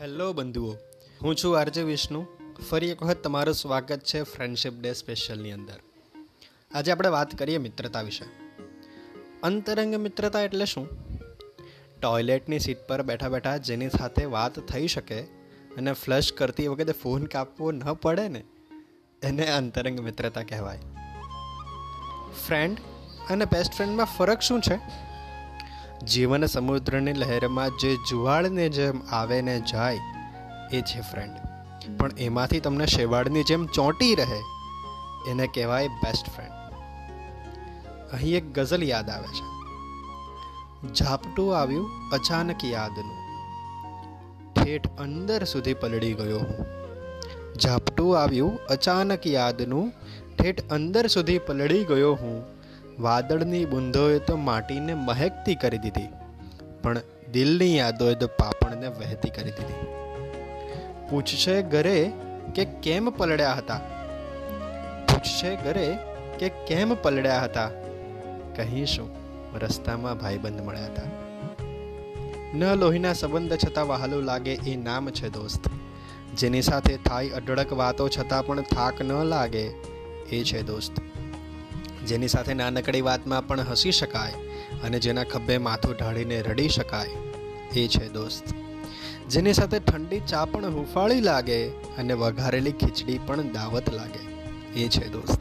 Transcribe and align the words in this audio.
Hello 0.00 0.32
બંધુઓ, 0.32 0.74
હું 1.22 1.34
છું 1.36 1.58
RJ 1.60 1.82
Vishnu. 1.82 2.26
ફરી 2.70 2.88
એક 2.88 3.02
વખત 3.02 3.22
તમારું 3.22 3.54
સ્વાગત 3.54 4.00
છે 4.00 4.22
ફ્રેન્ડશિપ 4.22 4.72
ડે 4.80 4.92
સ્પેશિયલની 4.92 5.52
અંદર. 5.52 5.80
આજે 6.74 6.92
આપણે 6.92 7.08
વાત 7.08 7.38
કરીએ 7.38 7.58
મિત્રતા 7.58 8.00
વિશે. 8.00 8.24
અંતરંગ 9.42 9.94
મિત્રતા 9.94 10.40
એટલે 10.40 10.64
શું? 10.64 10.88
ટોયલેટની 12.00 12.58
સીટ 12.58 12.78
પર 12.88 13.02
બેઠા 13.02 13.28
બેઠા 13.28 13.56
જેની 13.56 13.88
સાથે 13.88 14.24
વાત 14.24 14.60
થઈ 14.60 14.86
શકે 14.86 15.22
અને 15.76 15.92
ફ્લશ 15.92 16.32
કરતી 16.32 16.68
વખતે 16.68 16.92
ફોન 16.92 17.24
કાપવો 17.24 17.72
ન 17.72 17.92
પડે 17.92 18.28
ને, 18.28 18.44
એને 19.22 19.50
અંતરંગ 19.50 20.00
મિત્રતા 20.00 20.42
કહેવાય. 20.42 20.78
ફ્રેન્ડ 22.46 22.78
અને 23.30 23.44
બેસ્ટ 23.44 23.72
ફ્રેન્ડમાં 23.72 24.06
ફરક 24.06 24.40
શું 24.40 24.60
છે? 24.60 24.76
જીવન 26.06 26.46
સમુદ્રની 26.46 27.12
લહેરમાં 27.12 27.70
જે 27.70 27.96
જુવાળને 28.10 28.68
જેમ 28.68 29.00
આવે 29.12 29.42
ને 29.42 29.60
જાય, 29.60 29.98
એ 30.72 30.80
છે 30.80 31.00
ફ્રેન્ડ 31.00 31.36
પણ 31.98 32.10
એમાંથી 32.18 32.60
તમને 32.60 32.86
શેવાળની 32.86 33.42
જેમ 33.42 33.66
ચોંટી 33.66 34.14
રહે, 34.14 34.40
એને 35.30 35.46
કહેવાય 35.46 35.88
બેસ્ટ 35.88 36.26
ફ્રેન્ડ 36.26 36.56
અહીં 38.12 38.36
એક 38.36 38.54
ગઝલ 38.54 38.84
યાદ 38.84 39.10
આવે 39.10 39.26
છે. 39.26 39.46
ઝાપટું 40.94 41.58
આવ્યું 41.58 42.10
અચાનક 42.10 42.64
યાદનું. 42.64 43.16
ઠેઠ 44.54 44.88
અંદર 44.98 45.44
સુધી 45.44 45.74
પલળી 45.74 46.12
ગયો 46.12 46.38
હું. 46.38 46.66
ઝાપટું 47.58 48.20
આવ્યું 48.22 48.66
અચાનક 48.66 49.26
યાદનું. 49.26 49.92
ઠેઠ 50.38 50.62
અંદર 50.70 51.06
સુધી 51.06 51.38
પલળી 51.38 51.84
ગયો 51.84 52.14
હું. 52.14 52.55
વાદળની 53.00 53.64
બુંદોએ 53.64 54.18
તો 54.18 54.36
માટીને 54.36 54.94
મહેકતી 54.94 55.54
કરી 55.54 55.78
દીધી, 55.78 56.08
પણ 56.82 56.98
દિલની 57.32 57.76
યાદોએ 57.76 58.14
તો 58.14 58.26
પાપણને 58.26 58.88
વહેતી 58.88 59.30
કરી 59.30 59.50
દીધી. 59.50 59.88
પૂછશે 61.10 61.56
ઘરે 61.62 61.96
કે 62.54 62.64
કેમ 62.82 63.10
પલડ્યા 63.10 63.54
હતા? 63.54 63.80
પૂછશે 65.08 65.50
ઘરે 65.56 65.86
કે 66.38 66.48
કેમ 66.48 66.94
પલડ્યા 67.02 67.42
હતા? 67.42 67.70
કહીશું, 68.56 69.08
રસ્તામાં 69.58 70.16
ભાઈબંધ 70.18 70.62
મળ્યા 70.62 70.84
હતા. 70.84 71.08
ન 72.54 72.64
લોહીના 72.74 73.12
સંબંધ 73.12 73.58
છતાં 73.58 73.86
વહાલું 73.88 74.24
લાગે 74.24 74.54
એ 74.66 74.76
નામ 74.76 75.10
છે 75.10 75.28
દોસ્ત. 75.28 75.68
જેની 76.36 76.62
સાથે 76.62 76.96
થાય 76.96 77.28
અઢળક 77.30 77.72
વાતો 77.72 78.08
છતાં 78.08 78.46
પણ 78.46 78.70
થાક 78.72 78.96
ન 79.00 79.12
લાગે 79.24 79.64
એ 80.30 80.42
છે 80.44 80.62
દોસ્ત. 80.62 80.94
જેની 82.06 82.28
સાથે 82.28 82.54
નાનકડી 82.54 83.00
વાતમાં 83.00 83.46
પણ 83.46 83.60
હસી 83.60 83.92
શકાય 83.92 84.32
અને 84.84 84.98
જેના 84.98 85.24
ખભે 85.24 85.58
માથું 85.58 85.96
ઢાળીને 85.96 86.42
રડી 86.42 86.68
શકાય. 86.68 87.08
એ 87.76 87.88
છે 87.88 88.08
દોસ્ત. 88.08 88.54
જેની 89.28 89.52
સાથે 89.52 89.78
ઠંડી 89.78 90.20
ચા 90.20 90.44
પણ 90.44 90.64
હુંફાળી 90.66 91.20
લાગે 91.20 91.68
અને 91.68 92.12
વઘારેલી 92.12 92.72
ખીચડી 92.72 93.18
પણ 93.18 93.52
દાવત 93.52 93.94
લાગે. 93.94 94.24
એ 94.80 94.88
છે 94.88 95.08
દોસ્ત. 95.08 95.40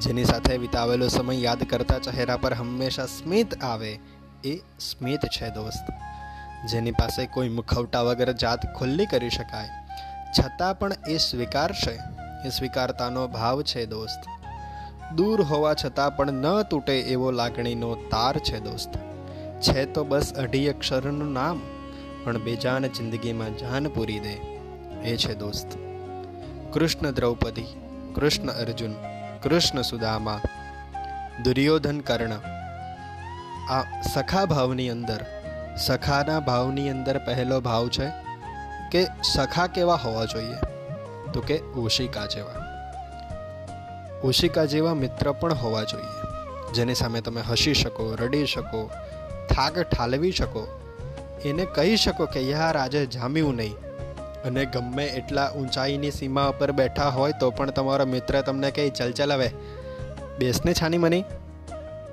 જેની 0.00 0.24
સાથે 0.24 0.56
વિતાવેલો 0.56 1.08
સમય 1.08 1.36
યાદ 1.36 1.62
કરતા 1.62 1.98
ચહેરા 1.98 2.36
પર 2.36 2.54
હંમેશા 2.54 3.06
સ્મિત 3.06 3.64
આવે, 3.64 3.98
એ 4.44 4.56
સ્મિત 4.80 5.20
છે 5.20 5.50
દોસ્ત. 5.50 5.86
જેની 6.70 6.90
પાસે 6.90 7.26
કોઈ 7.26 7.48
મુખવટા 7.48 8.02
વગર 8.02 8.32
જાત 8.32 8.66
ખુલ્લી 8.76 9.06
કરી 9.06 9.30
શકાય, 9.30 9.68
છતાં 10.38 10.78
પણ 10.78 10.92
એ 11.08 11.16
સ્વીકારશે. 11.18 11.98
એ 12.46 12.50
સ્વીકારતાનો 12.50 13.28
ભાવ 13.28 13.62
છે 13.62 13.86
દોસ્ત. 13.86 14.39
દૂર 15.16 15.42
હોવા 15.42 15.74
છતાં 15.74 16.16
પણ 16.16 16.32
ન 16.32 16.62
તૂટે 16.62 17.00
એવો 17.00 17.30
લાગણીનો 17.30 17.94
તાર 17.94 18.38
છે 18.38 18.60
દોસ્ત. 18.60 18.90
છે 19.60 19.84
તો 19.84 20.04
બસ 20.04 20.34
અઢી 20.34 20.68
અક્ષરનું 20.68 21.32
નામ, 21.32 21.60
પણ 22.24 22.38
બેજાન 22.38 22.86
જિંદગીમાં 22.86 23.58
જાન 23.58 23.88
પૂરી 23.88 24.18
દે, 24.18 24.34
એ 25.04 25.16
છે 25.16 25.34
દોસ્ત. 25.34 25.66
કૃષ્ણ 26.72 27.10
દ્રૌપદી, 27.10 27.66
કૃષ્ણ 28.14 28.48
અર્જુન, 28.48 28.94
કૃષ્ણ 29.42 29.82
સુદામા, 29.82 30.40
દુર્યોધન 31.44 32.00
કર્ણ. 32.00 32.32
આ 33.70 34.02
સખા 34.14 34.44
ભાવની 34.44 34.90
અંદર, 34.90 35.24
સખાના 35.76 36.40
ભાવની 36.40 36.90
અંદર 36.90 37.18
પહેલો 37.18 37.60
ભાવ 37.60 37.88
છે 37.88 38.08
કે 38.90 39.06
સખા 39.22 39.66
કેવા 39.66 39.94
હોવા 39.94 40.24
જોઈએ? 40.24 40.56
તો 41.32 41.40
કે 41.40 41.58
ઓશિકા 41.58 42.26
જેવા. 42.26 42.59
ઓશિકા 44.24 44.64
જેવા 44.64 44.94
મિત્ર 44.94 45.32
પણ 45.32 45.54
હોવા 45.54 45.82
જોઈએ. 45.82 46.30
જેની 46.72 46.94
સામે 46.94 47.20
તમે 47.20 47.40
હસી 47.40 47.74
શકો, 47.74 48.14
રડી 48.14 48.46
શકો, 48.46 48.90
થાક 49.48 49.78
ઠાલવી 49.78 50.32
શકો, 50.32 50.66
એને 51.44 51.64
કહી 51.64 51.96
શકો 51.96 52.26
કે, 52.26 52.40
યાર, 52.40 52.76
આજે 52.76 53.06
જામ્યું 53.06 53.56
નહીં. 53.56 53.74
અને 54.44 54.66
ગમે 54.66 55.06
એટલા 55.06 55.50
ઊંચાઈની 55.50 56.10
સીમા 56.10 56.46
ઉપર 56.46 56.72
બેઠા 56.72 57.08
હોય 57.08 57.32
તો 57.40 57.50
પણ 57.50 57.70
તમારો 57.70 58.06
મિત્ર 58.06 58.40
તમને 58.40 58.70
કંઈ 58.70 58.90
ચલ 58.90 59.12
ચલ, 59.12 59.32
હવે 59.32 59.50
બેસને 60.38 60.74
છાની 60.74 60.98
મની. 60.98 61.24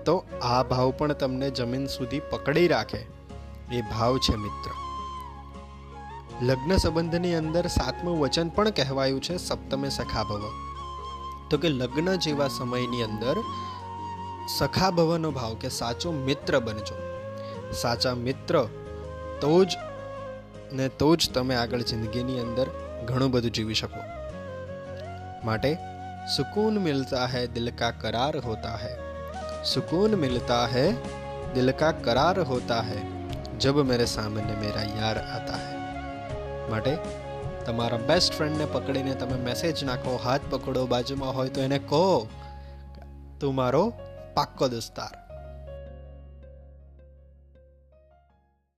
તો 0.05 0.25
આ 0.41 0.63
ભાવ 0.63 0.93
પણ 0.97 1.13
તમને 1.13 1.49
જમીન 1.49 1.87
સુધી 1.87 2.19
પકડી 2.19 2.67
રાખે. 2.67 3.05
એ 3.71 3.81
ભાવ 3.81 4.17
છે 4.17 4.35
મિત્ર. 4.35 4.71
લગ્ન 6.41 6.77
સંબંધની 6.77 7.35
અંદર 7.35 7.67
સાતમું 7.67 8.19
વચન 8.19 8.49
પણ 8.49 8.69
કહેવાયું 8.69 9.21
છે, 9.21 9.37
સપ્તમે 9.37 9.89
સખા 9.89 10.23
ભવ. 10.23 10.66
તો 11.49 11.57
કે 11.57 11.69
લગ્ન 11.69 12.15
જેવા 12.15 12.47
સમયની 12.47 13.03
અંદર 13.03 13.35
સખા 14.57 14.91
ભવનો 14.91 15.31
ભાવ 15.31 15.55
કે 15.55 15.69
સાચો 15.69 16.11
મિત્ર 16.11 16.59
બનજો. 16.59 16.97
સાચા 17.71 18.15
મિત્ર 18.15 18.67
તો 19.41 19.65
જ 19.65 19.77
ને 20.73 20.87
તો 20.87 21.15
જ 21.15 21.29
તમે 21.33 21.55
આગળ 21.55 21.81
જિંદગીની 21.81 22.39
અંદર 22.39 22.67
ઘણું 23.05 23.31
બધું 23.31 23.51
જીવી 23.51 23.73
શકો. 23.73 24.01
માટે 25.45 25.77
સુકૂન 26.35 26.77
મિલતા 26.77 27.25
હૈ, 27.25 27.47
દિલ 27.47 27.71
કા 27.71 27.91
કરાર 27.91 28.37
હોતા 28.37 28.75
હૈ. 28.75 28.95
સુકૂન 29.65 30.11
મિલતા 30.11 30.65
હૈ, 30.65 30.91
દિલ 31.53 31.71
કા 31.71 31.91
કરાર 31.91 32.39
હોતા 32.39 32.81
હૈ, 32.81 33.01
જબ 33.59 33.81
મેરે 33.81 34.05
સામને 34.05 34.53
મેરા 34.61 34.81
યાર 34.81 35.17
આતા 35.17 35.53
હૈ. 35.53 35.77
માટે 36.69 36.97
તમારા 37.67 38.03
બેસ્ટ 38.09 38.35
ફ્રેન્ડને 38.37 38.65
પકડીને 38.73 39.13
તમે 39.21 39.37
મેસેજ 39.45 39.83
નાખો, 39.87 40.11
હાથ 40.25 40.45
પકડો 40.51 40.83
બાજુમાં 40.93 41.33
હોય 41.37 41.49
તો 41.55 41.61
એને 41.61 41.79
કહો 41.79 42.03
તું 43.39 43.55
મારો 43.55 43.85
પાક્કો 44.35 44.69
દોસ્તાર. 44.73 45.26